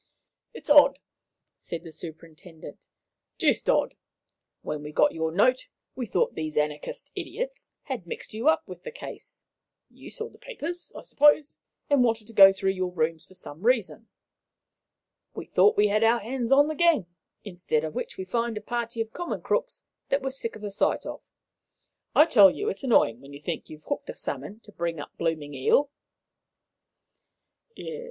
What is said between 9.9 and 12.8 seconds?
you saw the papers, I suppose and wanted to go through